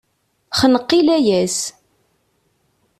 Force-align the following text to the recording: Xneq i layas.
Xneq 0.59 0.89
i 0.97 0.99
layas. 1.07 1.57